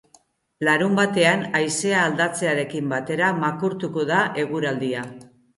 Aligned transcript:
Larunbatean, 0.67 1.43
haizea 1.59 1.99
aldatzearekin 2.05 2.89
batera 2.97 3.29
makurtuko 3.47 4.09
da 4.15 4.27
eguraldia. 4.47 5.05